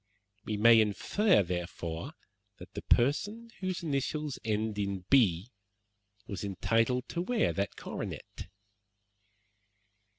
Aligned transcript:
We 0.45 0.57
may 0.57 0.81
infer, 0.81 1.43
therefore, 1.43 2.13
that 2.57 2.73
the 2.73 2.81
person 2.81 3.51
whose 3.59 3.83
initials 3.83 4.39
end 4.43 4.79
in 4.79 5.01
B 5.11 5.51
was 6.25 6.43
entitled 6.43 7.07
to 7.09 7.21
wear 7.21 7.53
that 7.53 7.75
coronet." 7.75 8.47